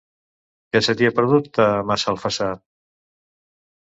[0.75, 2.47] Què se t'hi ha perdut, a Massalfassar?